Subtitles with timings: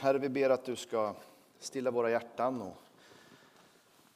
[0.00, 1.14] Herre, vi ber att du ska
[1.58, 2.76] stilla våra hjärtan och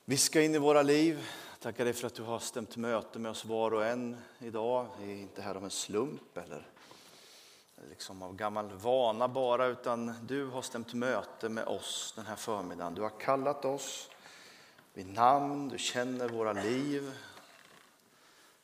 [0.04, 1.28] viska in i våra liv.
[1.60, 4.86] Tackar dig för att du har stämt möte med oss var och en idag.
[5.00, 6.66] Vi är inte här av en slump eller
[7.88, 12.94] liksom av gammal vana bara, utan du har stämt möte med oss den här förmiddagen.
[12.94, 14.10] Du har kallat oss
[14.94, 17.12] vid namn, du känner våra liv.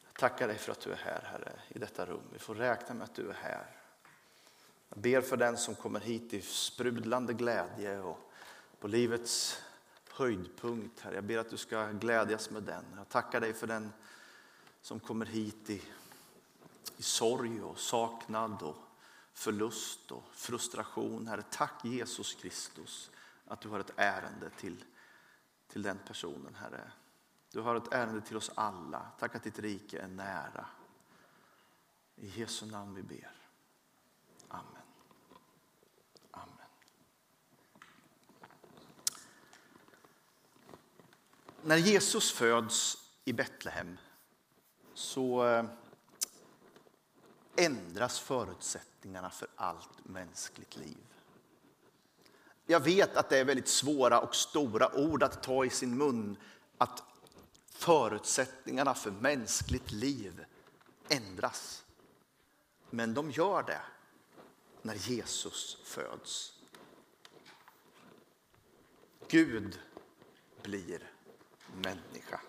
[0.04, 2.22] Jag tackar dig för att du är här, Herre, i detta rum.
[2.32, 3.77] Vi får räkna med att du är här.
[4.88, 8.32] Jag ber för den som kommer hit i sprudlande glädje och
[8.80, 9.62] på livets
[10.10, 11.00] höjdpunkt.
[11.00, 11.14] Herre.
[11.14, 12.84] Jag ber att du ska glädjas med den.
[12.96, 13.92] Jag tackar dig för den
[14.80, 15.82] som kommer hit i,
[16.96, 18.76] i sorg och saknad och
[19.32, 21.26] förlust och frustration.
[21.26, 23.10] Herre, tack Jesus Kristus
[23.46, 24.84] att du har ett ärende till,
[25.68, 26.92] till den personen, Herre.
[27.52, 29.06] Du har ett ärende till oss alla.
[29.18, 30.66] Tack att ditt rike är nära.
[32.16, 33.32] I Jesu namn vi ber.
[34.48, 34.77] Amen.
[41.68, 43.98] När Jesus föds i Betlehem
[44.94, 45.64] så eh,
[47.56, 50.96] ändras förutsättningarna för allt mänskligt liv.
[52.66, 56.36] Jag vet att det är väldigt svåra och stora ord att ta i sin mun.
[56.78, 57.02] Att
[57.70, 60.44] förutsättningarna för mänskligt liv
[61.08, 61.84] ändras.
[62.90, 63.82] Men de gör det
[64.82, 66.52] när Jesus föds.
[69.28, 69.80] Gud
[70.62, 71.17] blir
[71.74, 72.40] människa.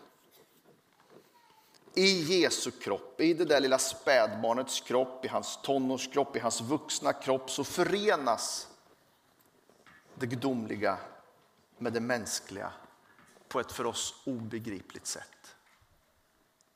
[1.94, 7.14] I Jesu kropp, i det där lilla spädbarnets kropp, i hans tonårskropp, i hans vuxna
[7.14, 8.68] kropp så förenas
[10.16, 10.98] det gudomliga
[11.78, 12.74] med det mänskliga
[13.48, 15.56] på ett för oss obegripligt sätt.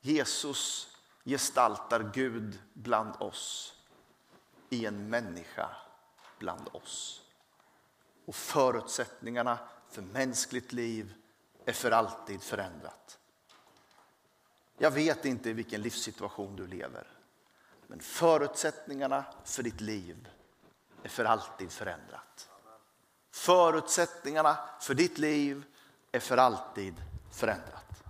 [0.00, 0.88] Jesus
[1.24, 3.74] gestaltar Gud bland oss
[4.70, 5.70] i en människa
[6.38, 7.22] bland oss.
[8.24, 9.58] Och förutsättningarna
[9.90, 11.14] för mänskligt liv
[11.64, 13.18] är för alltid förändrat.
[14.78, 17.06] Jag vet inte i vilken livssituation du lever.
[17.86, 20.28] Men förutsättningarna för ditt liv
[21.02, 22.48] är för alltid förändrat.
[23.30, 25.64] Förutsättningarna för ditt liv
[26.12, 26.94] är för alltid
[27.32, 28.02] förändrat.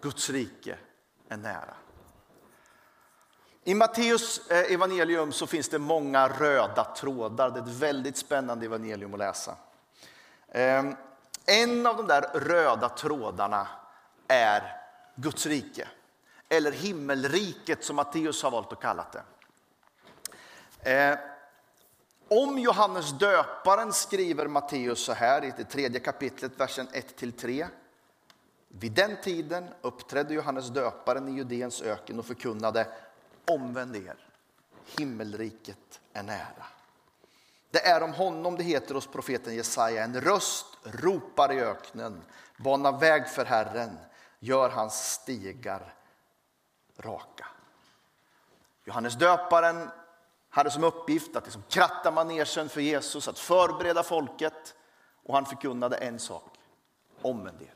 [0.00, 0.78] Guds rike
[1.28, 1.74] är nära.
[3.64, 7.50] I Matteus eh, evangelium så finns det många röda trådar.
[7.50, 9.56] Det är ett väldigt spännande evangelium att läsa.
[10.48, 10.96] Ehm,
[11.46, 13.68] en av de där röda trådarna
[14.28, 14.82] är
[15.14, 15.88] Guds rike.
[16.48, 19.22] Eller himmelriket som Matteus har valt att kalla det.
[20.90, 21.18] Eh,
[22.28, 27.66] om Johannes döparen skriver Matteus så här i det tredje kapitlet, versen 1-3.
[28.68, 32.86] Vid den tiden uppträdde Johannes döparen i Judeens öken och förkunnade
[33.44, 34.16] omvänd er,
[34.98, 36.66] himmelriket är nära.
[37.76, 42.22] Det är om honom det heter hos profeten Jesaja, en röst ropar i öknen,
[42.56, 43.98] bana väg för Herren,
[44.38, 45.94] gör hans stigar
[46.98, 47.46] raka.
[48.84, 49.90] Johannes döparen
[50.48, 54.74] hade som uppgift att liksom kratta manegen för Jesus, att förbereda folket.
[55.22, 56.58] Och han förkunnade en sak,
[57.22, 57.74] omvänd er,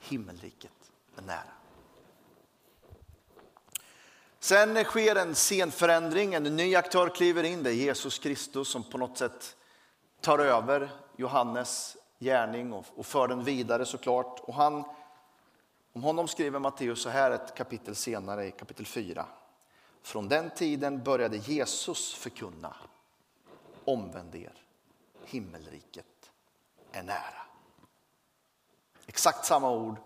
[0.00, 1.52] himmelriket är nära.
[4.44, 7.62] Sen sker en scenförändring, en ny aktör kliver in.
[7.62, 9.56] Det är Jesus Kristus som på något sätt
[10.20, 14.40] tar över Johannes gärning och, och för den vidare såklart.
[14.40, 14.84] Och han,
[15.92, 19.26] om honom skriver Matteus så här ett kapitel senare, i kapitel 4.
[20.02, 22.76] Från den tiden började Jesus förkunna,
[23.84, 24.62] omvänd er,
[25.24, 26.30] himmelriket
[26.92, 27.42] är nära.
[29.06, 29.96] Exakt samma ord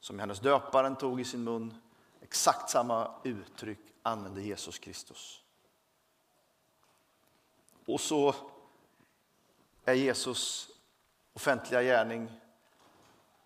[0.00, 1.74] som Johannes döparen tog i sin mun,
[2.20, 5.42] exakt samma uttryck använder Jesus Kristus.
[7.86, 8.34] Och så
[9.84, 10.70] är Jesus
[11.32, 12.30] offentliga gärning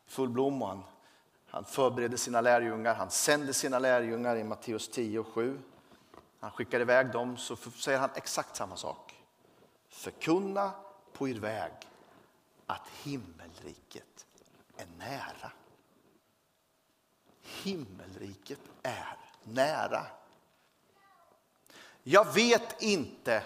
[0.06, 0.62] full blom.
[0.62, 0.82] Han,
[1.46, 5.60] han förbereder sina lärjungar, han sänder sina lärjungar i Matteus 10 och 7.
[6.40, 9.24] Han skickar iväg dem så säger han exakt samma sak.
[9.88, 10.72] Förkunna
[11.12, 11.72] på er väg
[12.66, 14.26] att himmelriket
[14.76, 15.52] är nära.
[17.42, 20.06] Himmelriket är nära.
[22.02, 23.42] Jag vet inte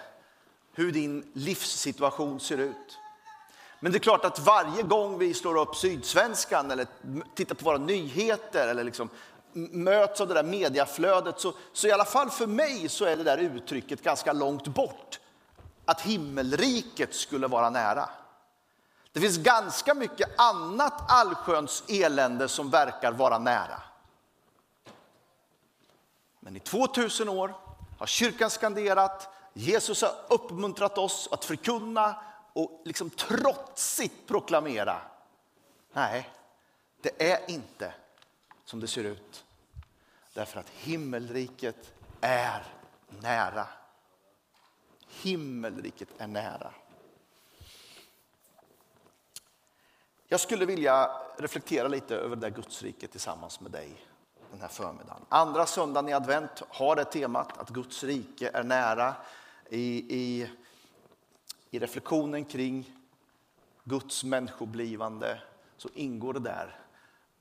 [0.73, 2.99] hur din livssituation ser ut.
[3.81, 6.87] Men det är klart att varje gång vi slår upp Sydsvenskan eller
[7.35, 9.08] tittar på våra nyheter eller liksom
[9.53, 13.23] möts av det där mediaflödet så, så i alla fall för mig så är det
[13.23, 15.20] där uttrycket ganska långt bort.
[15.85, 18.08] Att himmelriket skulle vara nära.
[19.12, 23.82] Det finns ganska mycket annat allsköns elände som verkar vara nära.
[26.41, 27.55] Men i 2000 år
[27.98, 32.22] har kyrkan skanderat, Jesus har uppmuntrat oss att förkunna
[32.52, 35.00] och liksom trotsigt proklamera.
[35.93, 36.31] Nej,
[37.00, 37.94] det är inte
[38.64, 39.44] som det ser ut.
[40.34, 42.64] Därför att himmelriket är
[43.08, 43.66] nära.
[45.08, 46.75] Himmelriket är nära.
[50.28, 54.06] Jag skulle vilja reflektera lite över det där Gudsriket tillsammans med dig
[54.50, 55.22] den här förmiddagen.
[55.28, 59.14] Andra söndagen i advent har det temat att Guds rike är nära.
[59.70, 60.50] I, i,
[61.70, 62.93] i reflektionen kring
[63.84, 65.43] Guds människoblivande
[65.76, 66.78] så ingår det där.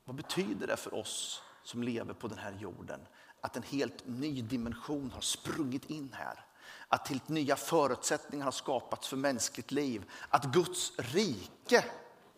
[0.04, 3.00] Vad betyder det för oss som lever på den här jorden?
[3.40, 6.44] Att en helt ny dimension har sprungit in här.
[6.88, 10.10] Att helt nya förutsättningar har skapats för mänskligt liv.
[10.28, 11.84] Att Guds rike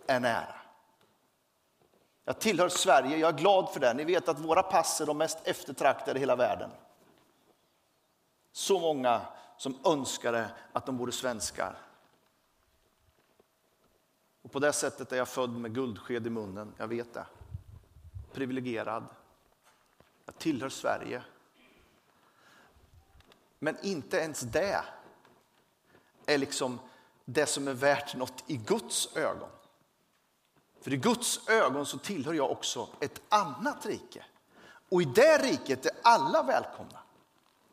[0.06, 0.54] är nära.
[2.28, 3.94] Jag tillhör Sverige, jag är glad för det.
[3.94, 6.70] Ni vet att våra pass är de mest eftertraktade i hela världen.
[8.52, 9.20] Så många
[9.56, 11.78] som önskade att de vore svenskar.
[14.42, 17.26] Och på det sättet är jag född med guldsked i munnen, jag vet det.
[18.32, 19.04] Privilegierad.
[20.24, 21.22] Jag tillhör Sverige.
[23.58, 24.84] Men inte ens det
[26.26, 26.78] är liksom
[27.24, 29.48] det som är värt något i Guds ögon.
[30.80, 34.24] För i Guds ögon så tillhör jag också ett annat rike.
[34.88, 36.98] Och i det riket är alla välkomna.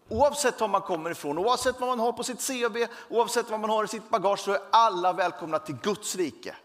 [0.10, 3.70] Oavsett var man kommer ifrån, oavsett vad man har på sitt CV, oavsett vad man
[3.70, 6.56] har i sitt bagage så är alla välkomna till Guds rike.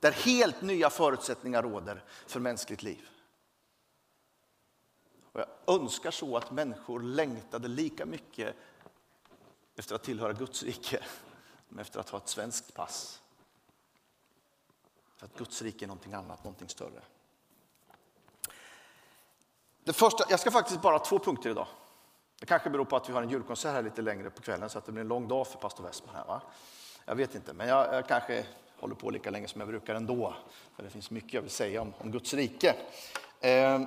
[0.00, 3.08] Där helt nya förutsättningar råder för mänskligt liv.
[5.32, 8.56] Och jag önskar så att människor längtade lika mycket
[9.76, 11.04] efter att tillhöra Guds rike
[11.68, 13.19] som efter att ha ett svenskt pass.
[15.20, 17.00] För att Guds rike är någonting annat, någonting större.
[19.84, 21.66] Det första, jag ska faktiskt bara ha två punkter idag.
[22.40, 24.78] Det kanske beror på att vi har en julkonsert här lite längre på kvällen så
[24.78, 26.24] att det blir en lång dag för pastor Westman här.
[26.24, 26.42] Va?
[27.04, 28.46] Jag vet inte, men jag, jag, kanske
[28.78, 30.34] håller på lika länge som jag brukar ändå.
[30.76, 32.74] För det finns mycket jag vill säga om, om Guds rike.
[33.40, 33.80] Eh,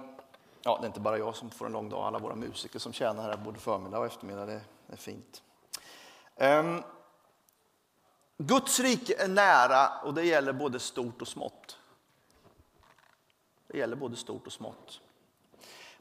[0.62, 2.94] ja, det är inte bara jag som får en lång dag, alla våra musiker som
[2.94, 4.46] tjänar här både förmiddag och eftermiddag.
[4.46, 5.44] Det, det är fint.
[6.36, 6.80] Eh,
[8.38, 11.78] Guds rike är nära och det gäller både stort och smått.
[13.68, 15.02] Det gäller både stort och smått.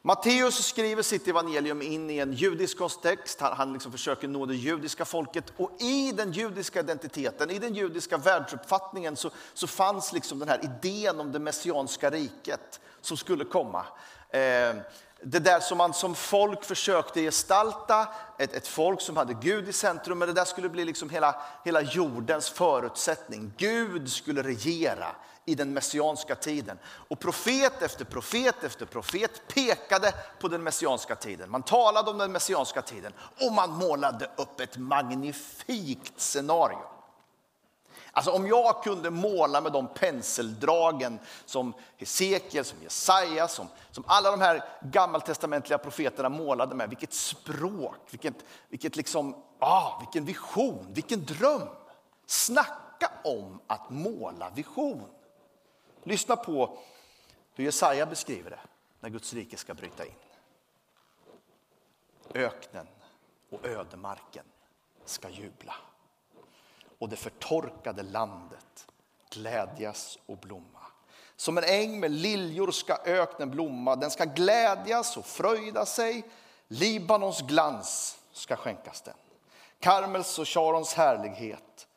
[0.04, 3.40] Matteus skriver sitt evangelium in i en judisk kontext.
[3.40, 5.52] Han liksom försöker nå det judiska folket.
[5.56, 10.60] Och i den judiska identiteten, i den judiska världsuppfattningen så, så fanns liksom den här
[10.64, 13.86] idén om det messianska riket som skulle komma.
[14.30, 14.76] Eh,
[15.24, 18.08] det där som man som folk försökte gestalta,
[18.38, 21.34] ett, ett folk som hade Gud i centrum, men det där skulle bli liksom hela,
[21.64, 23.52] hela jordens förutsättning.
[23.56, 25.06] Gud skulle regera
[25.44, 26.78] i den messianska tiden.
[26.84, 31.50] Och profet efter profet efter profet pekade på den messianska tiden.
[31.50, 36.91] Man talade om den messianska tiden och man målade upp ett magnifikt scenario.
[38.14, 44.30] Alltså om jag kunde måla med de penseldragen som Hesekiel, som Jesaja, som, som alla
[44.30, 46.88] de här gammaltestamentliga profeterna målade med.
[46.88, 48.34] Vilket språk, vilket,
[48.68, 51.68] vilket liksom, ah, vilken vision, vilken dröm.
[52.26, 55.04] Snacka om att måla vision.
[56.02, 56.78] Lyssna på
[57.54, 58.60] hur Jesaja beskriver det
[59.00, 60.12] när Guds rike ska bryta in.
[62.34, 62.86] Öknen
[63.50, 64.44] och ödemarken
[65.04, 65.74] ska jubla
[67.02, 68.86] och det förtorkade landet
[69.30, 70.80] glädjas och blomma.
[71.36, 76.24] Som en äng med liljor ska öknen blomma, den ska glädjas och fröjda sig.
[76.68, 79.14] Libanons glans ska skänkas den.
[79.80, 81.88] Karmels och Sharons härlighet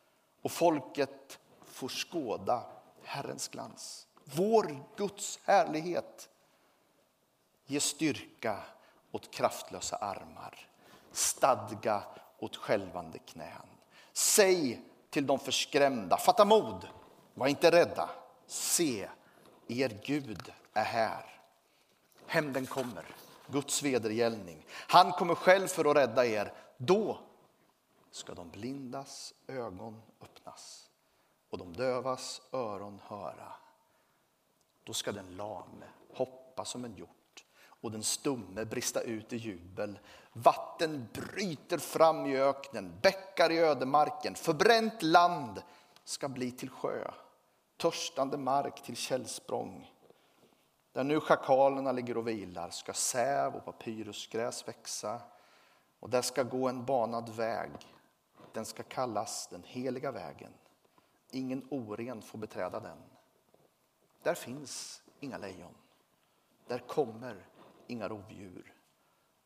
[0.41, 2.63] och folket får skåda
[3.03, 4.07] Herrens glans.
[4.23, 6.29] Vår Guds härlighet
[7.65, 8.57] ger styrka
[9.11, 10.67] åt kraftlösa armar,
[11.11, 12.03] stadga
[12.39, 13.67] åt skälvande knän.
[14.13, 14.81] Säg
[15.15, 16.17] till de förskrämda.
[16.17, 16.87] Fatta mod,
[17.33, 18.09] var inte rädda.
[18.47, 19.09] Se,
[19.67, 21.41] er Gud är här.
[22.27, 23.05] Hämnden kommer,
[23.47, 24.65] Guds vedergällning.
[24.69, 26.53] Han kommer själv för att rädda er.
[26.77, 27.19] Då
[28.11, 30.89] ska de blindas ögon öppnas
[31.49, 33.53] och de dövas öron höra.
[34.83, 37.14] Då ska den lame hoppa som en hjort
[37.85, 39.99] och den stumme brista ut i jubel.
[40.33, 44.35] Vatten bryter fram i öknen, bäckar i ödemarken.
[44.35, 45.61] Förbränt land
[46.03, 47.11] ska bli till sjö,
[47.77, 49.91] törstande mark till källsprång.
[50.91, 55.21] Där nu schakalerna ligger och vilar ska säv och papyrusgräs växa
[55.99, 57.71] och där ska gå en banad väg.
[58.53, 60.53] Den ska kallas den heliga vägen.
[61.31, 62.97] Ingen oren får beträda den.
[64.23, 65.75] Där finns inga lejon.
[66.67, 67.45] Där kommer
[67.87, 68.73] inga rovdjur.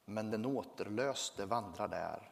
[0.06, 2.32] Men den återlöste vandrar där.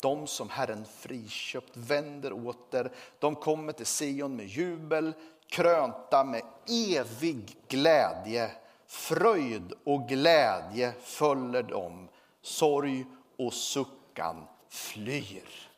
[0.00, 2.92] de som Herren friköpt vänder åter.
[3.18, 5.12] De kommer till Sion med jubel,
[5.46, 8.50] krönta med evig glädje.
[8.86, 12.08] Fröjd och glädje följer dem,
[12.42, 13.06] sorg
[13.38, 15.68] och suckan flyr.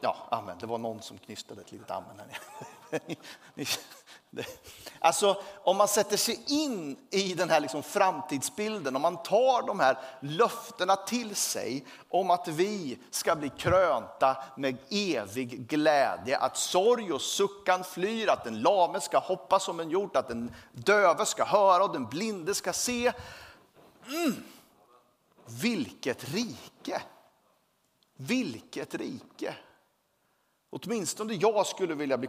[0.00, 0.58] Ja, amen.
[0.60, 3.00] Det var någon som knystade ett litet amen här.
[5.04, 9.80] Alltså, om man sätter sig in i den här liksom framtidsbilden, om man tar de
[9.80, 17.12] här löftena till sig om att vi ska bli krönta med evig glädje, att sorg
[17.12, 21.44] och suckan flyr, att den lame ska hoppa som en hjort, att den döve ska
[21.44, 23.12] höra och den blinde ska se.
[24.06, 24.42] Mm.
[25.46, 27.02] Vilket rike!
[28.16, 29.54] Vilket rike!
[30.74, 32.28] Åtminstone jag skulle vilja bli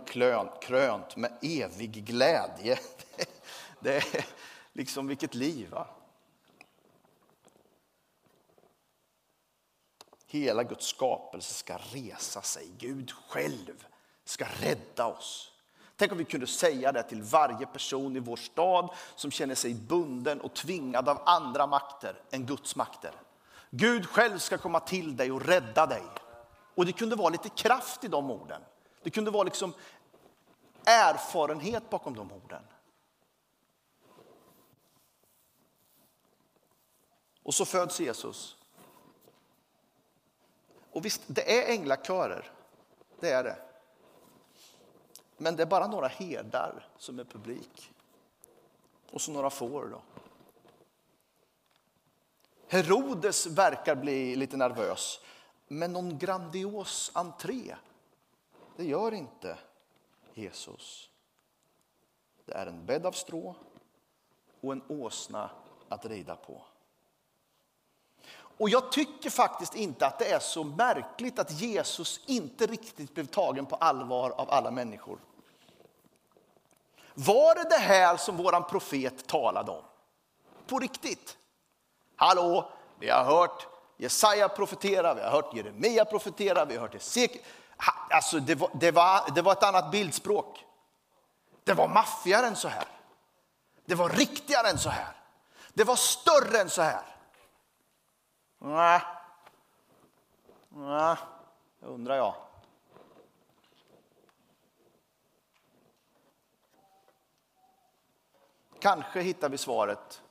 [0.61, 2.79] krönt med evig glädje.
[3.79, 4.25] Det är
[4.73, 5.69] liksom vilket liv.
[5.69, 5.87] Va?
[10.27, 12.67] Hela Guds skapelse ska resa sig.
[12.77, 13.85] Gud själv
[14.25, 15.51] ska rädda oss.
[15.95, 19.73] Tänk om vi kunde säga det till varje person i vår stad som känner sig
[19.73, 23.11] bunden och tvingad av andra makter än Guds makter.
[23.69, 26.03] Gud själv ska komma till dig och rädda dig.
[26.75, 28.61] Och det kunde vara lite kraft i de orden.
[29.03, 29.73] Det kunde vara liksom
[30.85, 32.63] erfarenhet bakom de orden.
[37.43, 38.57] Och så föds Jesus.
[40.91, 42.51] Och visst, det är änglakörer.
[43.19, 43.57] Det är det.
[45.37, 47.91] Men det är bara några herdar som är publik.
[49.11, 50.01] Och så några får då.
[52.67, 55.19] Herodes verkar bli lite nervös.
[55.67, 57.75] Men någon grandios entré,
[58.77, 59.57] det gör inte
[60.33, 61.09] Jesus.
[62.45, 63.55] Det är en bädd av strå
[64.61, 65.49] och en åsna
[65.89, 66.61] att rida på.
[68.57, 73.25] Och jag tycker faktiskt inte att det är så märkligt att Jesus inte riktigt blev
[73.25, 75.19] tagen på allvar av alla människor.
[77.13, 79.83] Var det det här som våran profet talade om?
[80.67, 81.37] På riktigt?
[82.15, 87.43] Hallå, vi har hört Jesaja profeterar, vi har hört Jeremia profetera, vi har hört Ezekiel.
[88.09, 90.65] Alltså det, var, det, var, det var ett annat bildspråk.
[91.63, 92.87] Det var maffigare än så här.
[93.85, 95.15] Det var riktigare än så här.
[95.73, 97.01] Det var större än så här.
[98.57, 99.01] Nej,
[100.69, 101.15] Nej.
[101.79, 102.35] det undrar jag.
[108.79, 110.21] Kanske hittar vi svaret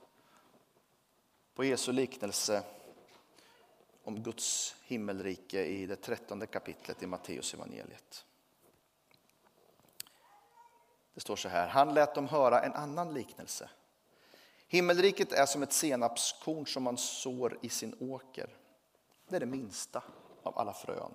[1.55, 2.63] på Jesu liknelse
[4.05, 8.25] om Guds himmelrike i det trettonde kapitlet i Matteus evangeliet.
[11.15, 13.71] Det står så här, han lät dem höra en annan liknelse.
[14.69, 18.51] Himmelriket är som ett senapskorn som man sår i sin åker.
[19.29, 20.03] Det är det minsta
[20.43, 21.15] av alla frön.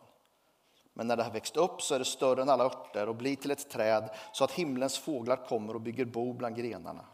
[0.94, 3.36] Men när det har växt upp så är det större än alla örter och blir
[3.36, 7.06] till ett träd så att himlens fåglar kommer och bygger bo bland grenarna.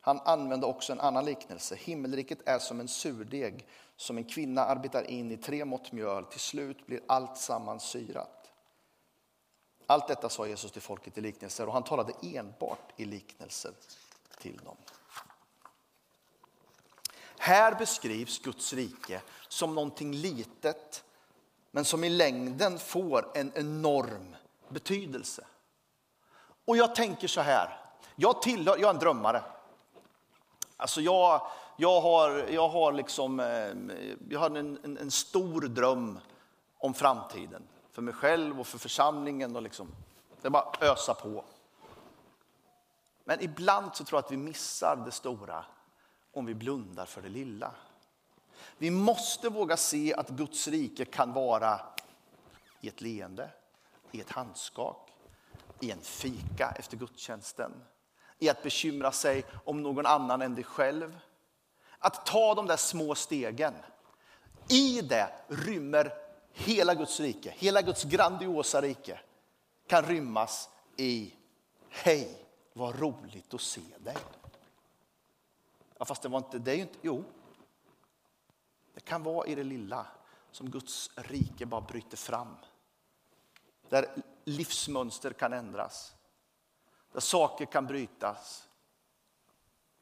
[0.00, 1.74] Han använde också en annan liknelse.
[1.74, 3.66] Himmelriket är som en surdeg
[4.00, 6.24] som en kvinna arbetar in i tre mått mjöl.
[6.24, 8.50] Till slut blir allt samman syrat.
[9.86, 13.72] Allt detta sa Jesus till folket i liknelser och han talade enbart i liknelser
[14.38, 14.76] till dem.
[17.38, 21.04] Här beskrivs Guds rike som någonting litet
[21.70, 24.36] men som i längden får en enorm
[24.68, 25.46] betydelse.
[26.64, 27.80] Och jag tänker så här,
[28.16, 29.42] jag, tillhör, jag är en drömmare.
[30.76, 33.72] Alltså jag, jag har, jag har, liksom, eh,
[34.28, 36.18] jag hade en, en, en, stor dröm
[36.78, 37.62] om framtiden.
[37.92, 39.56] För mig själv och för församlingen.
[39.56, 39.88] Och liksom,
[40.40, 41.44] det är bara att ösa på.
[43.24, 45.64] Men ibland så tror jag att vi missar det stora
[46.32, 47.72] om vi blundar för det lilla.
[48.78, 51.80] Vi måste våga se att Guds rike kan vara
[52.80, 53.50] i ett leende,
[54.10, 55.12] i ett handskak,
[55.80, 57.72] i en fika efter gudstjänsten,
[58.38, 61.18] i att bekymra sig om någon annan än dig själv.
[62.00, 63.74] Att ta de där små stegen.
[64.68, 66.12] I det rymmer
[66.52, 69.20] hela Guds rike, hela Guds grandiosa rike
[69.86, 71.34] kan rymmas i
[71.88, 74.16] Hej, vad roligt att se dig.
[75.98, 77.24] Ja, fast det var inte, det är ju inte, jo.
[78.94, 80.06] Det kan vara i det lilla
[80.50, 82.56] som Guds rike bara bryter fram.
[83.88, 86.14] Där livsmönster kan ändras.
[87.12, 88.68] Där saker kan brytas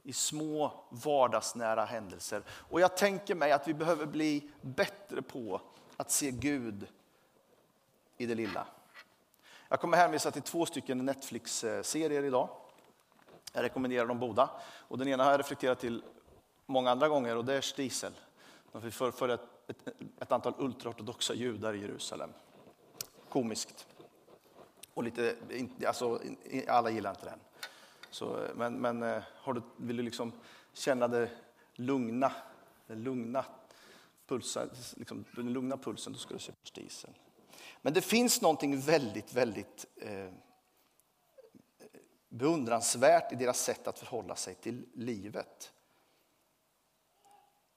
[0.08, 2.42] i små vardagsnära händelser.
[2.48, 5.60] Och jag tänker mig att vi behöver bli bättre på
[5.96, 6.86] att se Gud
[8.16, 8.66] i det lilla.
[9.68, 12.48] Jag kommer hänvisa till två stycken Netflix-serier idag.
[13.52, 14.50] Jag rekommenderar dem båda.
[14.88, 16.02] Och den ena har jag reflekterat till
[16.66, 18.12] många andra gånger och det är Stiesel.
[18.72, 22.30] Vi förföljer ett, ett, ett antal ultraortodoxa judar i Jerusalem.
[23.28, 23.86] Komiskt.
[24.94, 25.36] Och lite,
[25.86, 26.20] alltså,
[26.68, 27.40] alla gillar inte den.
[28.10, 30.32] Så, men men eh, har du, vill du liksom
[30.72, 31.30] känna det
[31.74, 32.32] lugna,
[32.86, 33.44] den lugna,
[34.26, 37.10] pulsen, liksom, den lugna pulsen, då ska du se diesel.
[37.82, 40.30] Men det finns någonting väldigt, väldigt eh,
[42.28, 45.72] beundransvärt i deras sätt att förhålla sig till livet.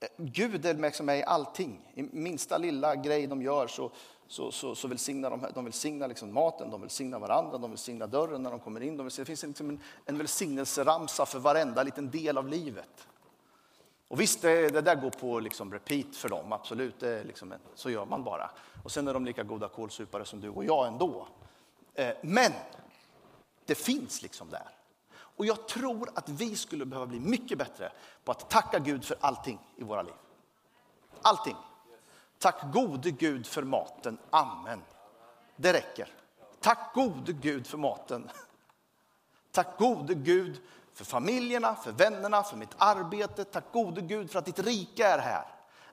[0.00, 1.92] Eh, Gud är med mig i allting.
[1.94, 3.92] I minsta lilla grej de gör så,
[4.32, 8.42] så, så, så välsignar de, de välsignar liksom maten, de välsignar varandra, de välsignar dörren
[8.42, 8.96] när de kommer in.
[8.96, 13.06] De det finns liksom en, en välsignelseramsa för varenda liten del av livet.
[14.08, 17.00] Och visst, det, det där går på liksom repeat för dem, absolut.
[17.00, 18.50] Det liksom, så gör man bara.
[18.82, 21.26] Och sen är de lika goda kålsupare som du och jag ändå.
[21.94, 22.52] Eh, men
[23.66, 24.68] det finns liksom där.
[25.14, 27.92] Och jag tror att vi skulle behöva bli mycket bättre
[28.24, 30.14] på att tacka Gud för allting i våra liv.
[31.22, 31.56] Allting.
[32.42, 34.18] Tack gode Gud för maten.
[34.30, 34.82] Amen.
[35.56, 36.08] Det räcker.
[36.60, 38.30] Tack gode Gud för maten.
[39.52, 40.60] Tack gode Gud
[40.94, 43.44] för familjerna, för vännerna, för mitt arbete.
[43.44, 45.44] Tack gode Gud för att ditt rike är här.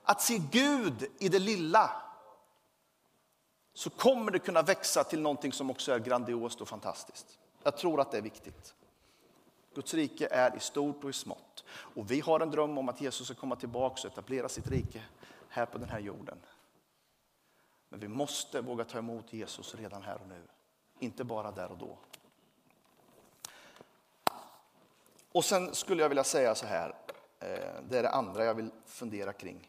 [0.02, 1.90] Att se Gud i det lilla
[3.74, 7.38] så kommer det kunna växa till någonting som också är grandiost och fantastiskt.
[7.62, 8.74] Jag tror att det är viktigt.
[9.74, 11.64] Guds rike är i stort och i smått.
[11.70, 15.02] Och vi har en dröm om att Jesus ska komma tillbaka och etablera sitt rike
[15.50, 16.38] här på den här jorden.
[17.88, 20.42] Men vi måste våga ta emot Jesus redan här och nu.
[20.98, 21.98] Inte bara där och då.
[25.32, 26.94] Och sen skulle jag vilja säga så här,
[27.38, 29.68] eh, det är det andra jag vill fundera kring.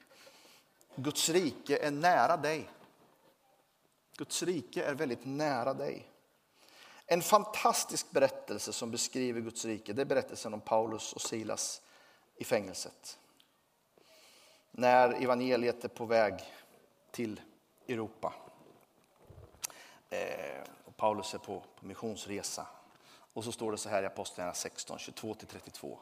[0.96, 2.70] Guds rike är nära dig.
[4.18, 6.08] Guds rike är väldigt nära dig.
[7.06, 11.82] En fantastisk berättelse som beskriver Guds rike det är berättelsen om Paulus och Silas
[12.36, 13.20] i fängelset.
[14.72, 16.34] När evangeliet är på väg
[17.12, 17.42] till
[17.88, 18.34] Europa.
[20.10, 22.68] Eh, och Paulus är på, på missionsresa.
[23.34, 25.98] Och så står det så här i Apostlagärningarna 16, 22-32.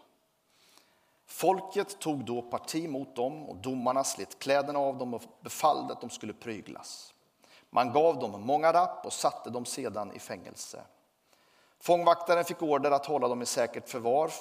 [1.25, 6.01] Folket tog då parti mot dem och domarna slet kläderna av dem och befallde att
[6.01, 7.13] de skulle pryglas.
[7.69, 10.81] Man gav dem många rapp och satte dem sedan i fängelse.
[11.79, 14.31] Fångvaktaren fick order att hålla dem i säkert förvar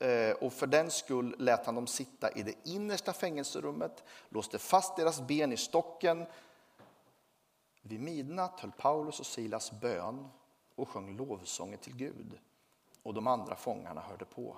[0.00, 4.96] Eh, och för den skull lät han dem sitta i det innersta fängelserummet, låste fast
[4.96, 6.26] deras ben i stocken.
[7.82, 10.28] Vid midnatt höll Paulus och Silas bön
[10.74, 12.38] och sjöng lovsånger till Gud.
[13.02, 14.56] Och de andra fångarna hörde på.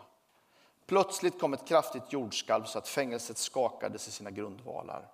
[0.86, 5.08] Plötsligt kom ett kraftigt jordskalv så att fängelset skakades i sina grundvalar.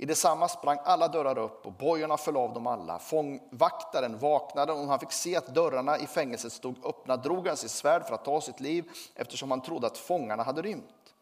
[0.00, 2.98] I detsamma sprang alla dörrar upp och bojorna föll av dem alla.
[2.98, 7.70] Fångvaktaren vaknade och han fick se att dörrarna i fängelset stod öppna drog han sitt
[7.70, 11.14] svärd för att ta sitt liv eftersom han trodde att fångarna hade rymt.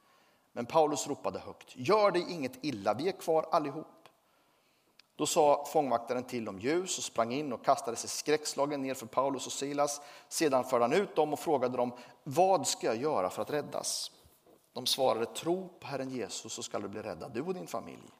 [0.52, 3.86] Men Paulus ropade högt, gör dig inget illa, vi är kvar allihop.
[5.16, 9.06] Då sa fångvaktaren till om ljus och sprang in och kastade sig skräckslagen ner för
[9.06, 10.00] Paulus och Silas.
[10.28, 11.92] Sedan förde han ut dem och frågade dem,
[12.24, 14.10] vad ska jag göra för att räddas?
[14.72, 18.12] De svarade, tro på Herren Jesus så skall du bli räddad, du och din familj.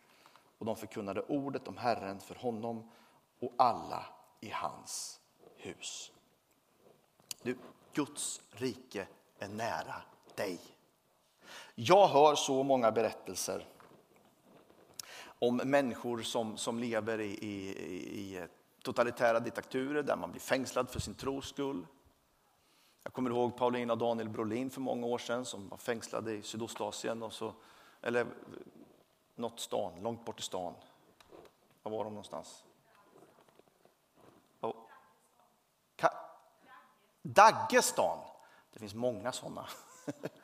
[0.58, 2.90] Och de förkunnade ordet om Herren för honom
[3.40, 4.06] och alla
[4.40, 5.20] i hans
[5.56, 6.12] hus.
[7.42, 7.58] Du,
[7.92, 10.02] Guds rike är nära
[10.34, 10.60] dig.
[11.74, 13.66] Jag hör så många berättelser
[15.38, 17.70] om människor som, som lever i, i,
[18.20, 18.46] i
[18.82, 21.86] totalitära diktaturer där man blir fängslad för sin tros skull.
[23.02, 26.42] Jag kommer ihåg Paulina och Daniel Brolin för många år sedan som var fängslade i
[26.42, 27.22] Sydostasien.
[27.22, 27.54] Och så,
[28.02, 28.26] eller
[29.38, 30.74] något stan, långt bort i stan.
[31.82, 32.64] Var var de någonstans?
[34.60, 34.74] Oh.
[37.22, 38.18] Daggestan.
[38.72, 39.66] Det finns många sådana.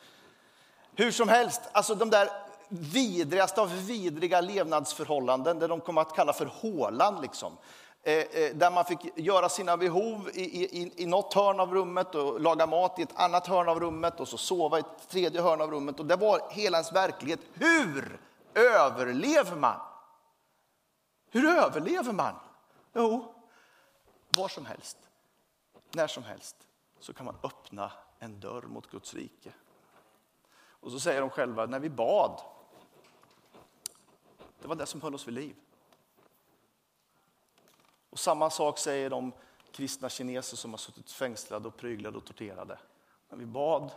[0.96, 2.28] Hur som helst, alltså de där
[2.68, 7.22] vidrigaste av vidriga levnadsförhållanden, det de kom att kalla för hålan.
[7.22, 7.56] Liksom.
[8.02, 12.14] Eh, eh, där man fick göra sina behov i, i, i något hörn av rummet
[12.14, 15.42] och laga mat i ett annat hörn av rummet och så sova i ett tredje
[15.42, 16.00] hörn av rummet.
[16.00, 17.40] Och det var hela ens verklighet.
[17.54, 18.18] Hur
[18.54, 19.80] överlever man?
[21.30, 22.34] Hur överlever man?
[22.92, 23.34] Jo,
[24.28, 24.98] var som helst,
[25.90, 26.56] när som helst
[27.00, 29.52] så kan man öppna en dörr mot Guds rike.
[30.56, 32.40] Och så säger de själva, när vi bad,
[34.58, 35.56] det var det som höll oss vid liv.
[38.10, 39.32] Och samma sak säger de
[39.72, 42.78] kristna kineser som har suttit fängslade och pryglade och torterade.
[43.28, 43.90] När vi bad,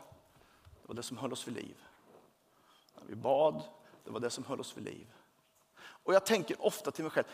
[0.82, 1.84] det var det som höll oss vid liv.
[2.96, 3.64] När vi bad,
[4.08, 5.08] det var det som höll oss vid liv.
[5.80, 7.26] Och jag tänker ofta till mig själv,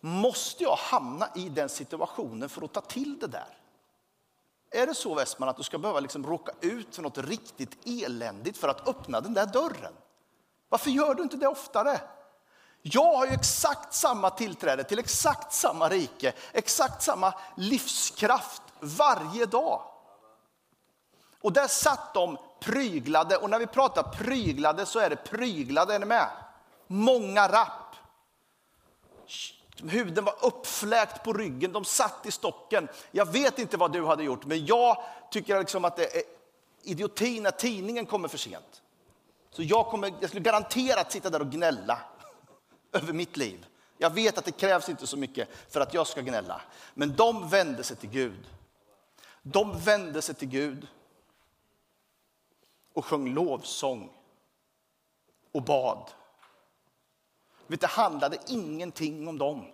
[0.00, 3.58] måste jag hamna i den situationen för att ta till det där?
[4.70, 8.58] Är det så Westman att du ska behöva liksom råka ut för något riktigt eländigt
[8.58, 9.92] för att öppna den där dörren?
[10.68, 12.00] Varför gör du inte det oftare?
[12.82, 19.82] Jag har ju exakt samma tillträde till exakt samma rike, exakt samma livskraft varje dag.
[21.40, 25.98] Och där satt de pryglade, och när vi pratar pryglade så är det pryglade, är
[25.98, 26.28] ni med?
[26.86, 27.96] Många rapp.
[29.82, 32.88] Huden var uppfläkt på ryggen, de satt i stocken.
[33.10, 36.22] Jag vet inte vad du hade gjort, men jag tycker liksom att det är
[36.82, 38.82] idioti när tidningen kommer för sent.
[39.50, 41.98] Så jag, kommer, jag skulle garanterat sitta där och gnälla
[42.92, 43.66] över mitt liv.
[43.98, 46.60] Jag vet att det krävs inte så mycket för att jag ska gnälla.
[46.94, 48.46] Men de vände sig till Gud.
[49.42, 50.86] De vände sig till Gud
[52.94, 54.10] och sjöng lovsång
[55.52, 56.10] och bad.
[57.66, 59.66] Vet, det handlade ingenting om dem.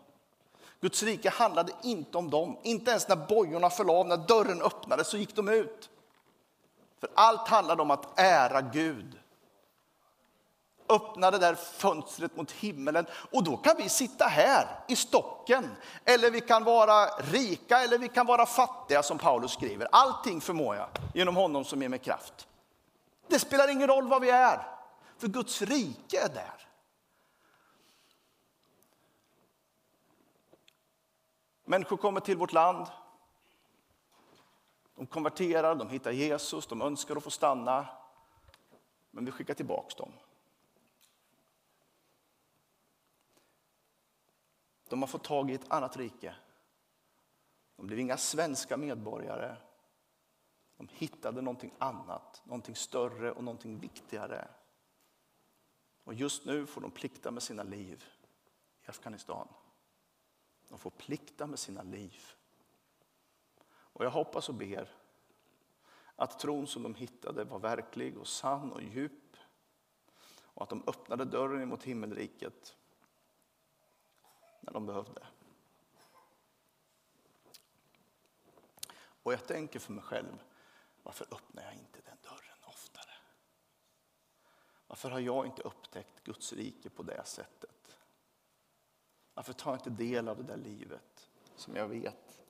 [0.81, 2.59] Guds rike handlade inte om dem.
[2.63, 5.91] Inte ens när bojorna föll av, när dörren öppnades så gick de ut.
[7.01, 9.19] För allt handlade om att ära Gud.
[10.89, 15.71] Öppna det där fönstret mot himmelen och då kan vi sitta här i stocken.
[16.05, 19.89] Eller vi kan vara rika eller vi kan vara fattiga som Paulus skriver.
[19.93, 22.47] Allting förmår jag genom honom som ger mig kraft.
[23.31, 24.67] Det spelar ingen roll vad vi är,
[25.17, 26.69] för Guds rike är där.
[31.65, 32.87] Människor kommer till vårt land.
[34.95, 37.87] De konverterar, de hittar Jesus, de önskar att få stanna.
[39.11, 40.13] Men vi skickar tillbaka dem.
[44.89, 46.35] De har fått tag i ett annat rike.
[47.77, 49.57] De blev inga svenska medborgare.
[50.81, 54.49] De hittade någonting annat, någonting större och någonting viktigare.
[56.05, 58.05] Och just nu får de plikta med sina liv
[58.83, 59.49] i Afghanistan.
[60.69, 62.25] De får plikta med sina liv.
[63.69, 64.89] Och jag hoppas och ber
[66.17, 69.37] att tron som de hittade var verklig och sann och djup.
[70.43, 72.77] Och att de öppnade dörren mot himmelriket
[74.61, 75.27] när de behövde.
[79.23, 80.43] Och jag tänker för mig själv,
[81.11, 83.15] varför öppnar jag inte den dörren oftare?
[84.87, 87.97] Varför har jag inte upptäckt Guds rike på det sättet?
[89.35, 92.41] Varför tar jag inte del av det där livet som jag vet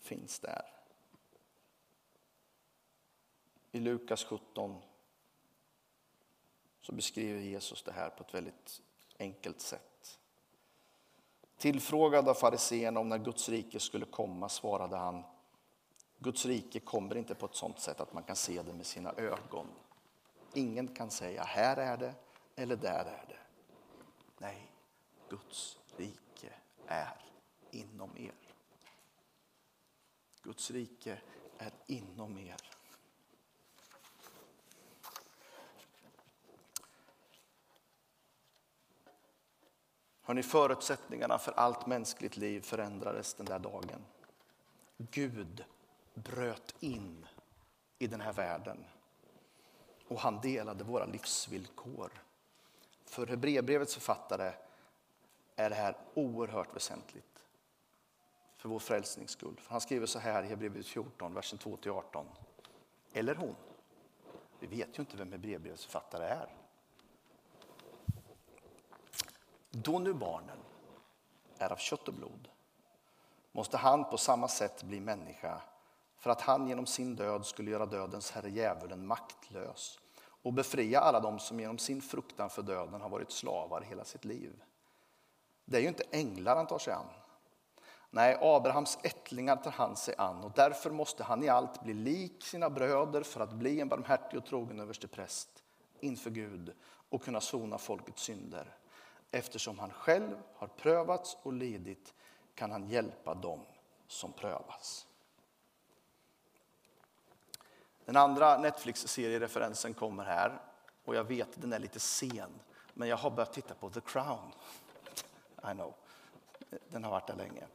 [0.00, 0.72] finns där?
[3.70, 4.82] I Lukas 17
[6.80, 8.82] så beskriver Jesus det här på ett väldigt
[9.18, 10.20] enkelt sätt.
[11.56, 15.24] Tillfrågad av fariséerna om när Guds rike skulle komma svarade han
[16.24, 19.12] Guds rike kommer inte på ett sådant sätt att man kan se det med sina
[19.12, 19.66] ögon.
[20.52, 22.14] Ingen kan säga här är det
[22.56, 23.38] eller där är det.
[24.38, 24.70] Nej,
[25.28, 26.52] Guds rike
[26.86, 27.16] är
[27.70, 28.34] inom er.
[30.42, 31.20] Guds rike
[31.58, 32.56] är inom er.
[40.22, 44.04] Hörrni, förutsättningarna för allt mänskligt liv förändrades den där dagen.
[44.96, 45.64] Gud
[46.14, 47.26] bröt in
[47.98, 48.84] i den här världen
[50.08, 52.10] och han delade våra livsvillkor.
[53.04, 54.52] För Hebreerbrevets författare
[55.56, 57.44] är det här oerhört väsentligt
[58.56, 59.56] för vår frälsnings skull.
[59.60, 62.26] För han skriver så här i Hebreerbrevet 14, versen 2-18.
[63.12, 63.54] Eller hon.
[64.60, 66.48] Vi vet ju inte vem Hebreerbrevets författare är.
[69.70, 70.58] Då nu barnen
[71.58, 72.48] är av kött och blod
[73.52, 75.62] måste han på samma sätt bli människa
[76.24, 80.00] för att han genom sin död skulle göra dödens herre djävulen maktlös
[80.42, 84.24] och befria alla dem som genom sin fruktan för döden har varit slavar hela sitt
[84.24, 84.62] liv.
[85.64, 87.06] Det är ju inte änglar han tar sig an.
[88.10, 92.44] Nej, Abrahams ättlingar tar han sig an och därför måste han i allt bli lik
[92.44, 95.62] sina bröder för att bli en barmhärtig och trogen överstepräst
[96.00, 96.74] inför Gud
[97.08, 98.76] och kunna sona folkets synder.
[99.30, 102.14] Eftersom han själv har prövats och lidit
[102.54, 103.60] kan han hjälpa dem
[104.08, 105.06] som prövas.
[108.04, 110.60] Den andra Netflix-seriereferensen kommer här.
[111.04, 112.50] Och jag vet, den är lite sen.
[112.94, 114.52] Men jag har börjat titta på The Crown.
[115.70, 115.94] I know.
[116.88, 117.66] Den har varit där länge.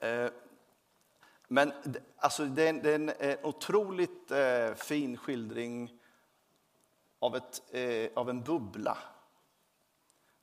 [0.00, 0.32] Eh,
[1.48, 1.72] men
[2.16, 6.00] alltså, det är en eh, otroligt eh, fin skildring
[7.18, 7.62] av, ett,
[8.14, 8.98] av en bubbla.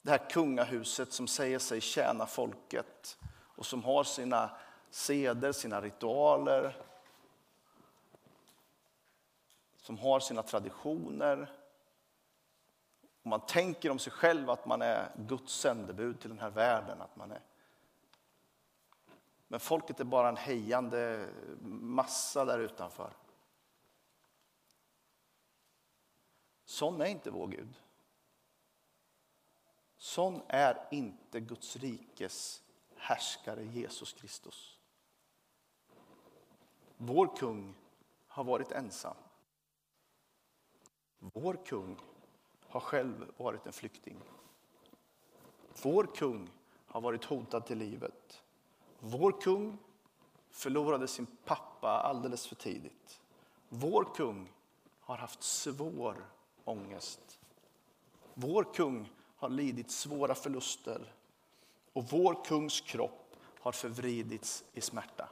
[0.01, 3.17] Det här kungahuset som säger sig tjäna folket
[3.55, 4.49] och som har sina
[4.89, 6.77] seder, sina ritualer,
[9.83, 11.51] som har sina traditioner.
[13.21, 17.01] Och man tänker om sig själv att man är Guds sändebud till den här världen.
[17.01, 17.41] Att man är...
[19.47, 21.29] Men folket är bara en hejande
[21.61, 23.13] massa där utanför.
[26.65, 27.81] Sån är inte vår Gud.
[29.97, 32.63] Sån är inte Guds rikes
[32.95, 34.79] härskare Jesus Kristus.
[36.97, 37.75] Vår kung
[38.27, 39.15] har varit ensam.
[41.33, 41.97] Vår kung
[42.67, 44.17] har själv varit en flykting.
[45.81, 46.49] Vår kung
[46.85, 48.43] har varit hotad till livet.
[48.99, 49.77] Vår kung
[50.49, 53.21] förlorade sin pappa alldeles för tidigt.
[53.69, 54.51] Vår kung
[54.99, 56.25] har haft svår
[56.63, 57.39] ångest.
[58.33, 61.13] Vår kung har lidit svåra förluster
[61.93, 65.29] och vår kungs kropp har förvridits i smärta.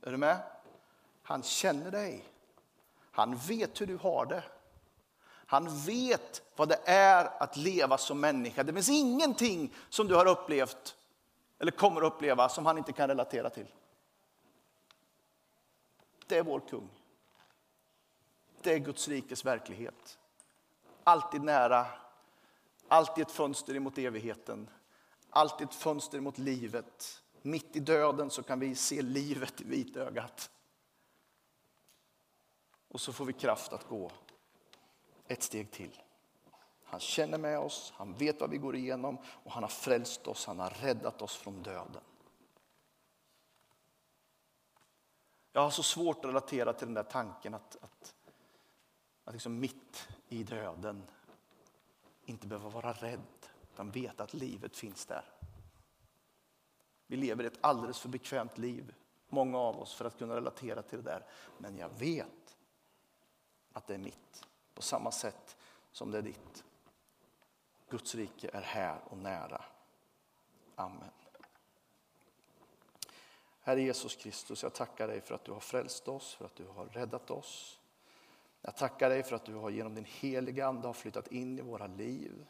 [0.00, 0.42] Är du med?
[1.22, 2.24] Han känner dig.
[3.12, 4.44] Han vet hur du har det.
[5.46, 8.62] Han vet vad det är att leva som människa.
[8.62, 10.96] Det finns ingenting som du har upplevt
[11.58, 13.66] eller kommer att uppleva som han inte kan relatera till.
[16.26, 16.88] Det är vår kung.
[18.62, 20.18] Det är Guds rikes verklighet.
[21.04, 21.86] Alltid nära,
[22.88, 24.68] alltid ett fönster mot evigheten,
[25.30, 27.22] alltid ett fönster mot livet.
[27.42, 30.50] Mitt i döden så kan vi se livet i vitögat.
[32.92, 34.10] Och så får vi kraft att gå
[35.26, 36.02] ett steg till.
[36.84, 40.46] Han känner med oss, han vet vad vi går igenom och han har frälst oss,
[40.46, 42.02] han har räddat oss från döden.
[45.52, 48.14] Jag har så svårt att relatera till den där tanken att, att,
[49.24, 51.02] att liksom mitt i döden
[52.24, 53.20] inte behöva vara rädd,
[53.72, 55.24] utan veta att livet finns där.
[57.06, 58.94] Vi lever ett alldeles för bekvämt liv,
[59.28, 61.26] många av oss, för att kunna relatera till det där.
[61.58, 62.56] Men jag vet
[63.72, 65.56] att det är mitt, på samma sätt
[65.92, 66.64] som det är ditt.
[67.90, 69.64] Guds rike är här och nära.
[70.74, 71.10] Amen.
[73.60, 76.66] Herre Jesus Kristus, jag tackar dig för att du har frälst oss, för att du
[76.66, 77.80] har räddat oss.
[78.60, 81.62] Jag tackar dig för att du har genom din heliga Ande har flyttat in i
[81.62, 82.46] våra liv.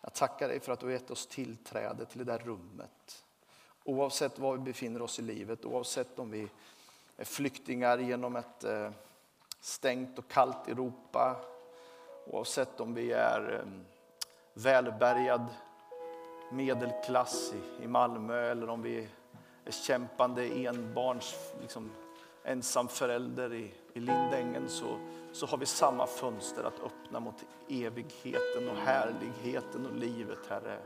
[0.00, 3.24] Jag tackar dig för att du har gett oss tillträde till det där rummet.
[3.84, 6.48] Oavsett var vi befinner oss i livet, oavsett om vi
[7.16, 8.90] är flyktingar genom ett eh,
[9.64, 11.36] stängt och kallt Europa,
[12.26, 13.70] oavsett om vi är eh,
[14.54, 15.46] välbärgad
[16.52, 19.08] medelklass i Malmö eller om vi
[19.64, 21.90] är kämpande enbarns liksom,
[22.44, 24.98] ensam förälder i, i Lindängen så,
[25.32, 30.78] så har vi samma fönster att öppna mot evigheten och härligheten och livet, Herre.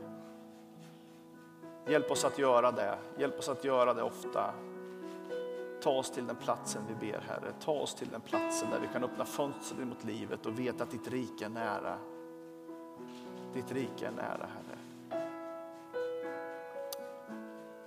[1.87, 2.97] Hjälp oss att göra det.
[3.17, 4.53] Hjälp oss att göra det ofta.
[5.81, 7.53] Ta oss till den platsen vi ber, Herre.
[7.59, 10.91] Ta oss till den platsen där vi kan öppna fönstret mot livet och veta att
[10.91, 11.97] ditt rike är nära.
[13.53, 14.79] Ditt rike är nära, Herre.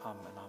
[0.02, 0.41] Amen, amen.